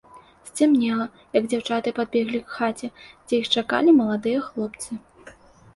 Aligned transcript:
Сцямнела, 0.49 1.05
як 1.37 1.43
дзяўчаты 1.51 1.93
падбеглі 1.99 2.39
к 2.49 2.57
хаце, 2.57 2.87
дзе 3.27 3.35
іх 3.45 3.55
чакалі 3.57 3.89
маладыя 4.01 4.39
хлопцы. 4.49 4.91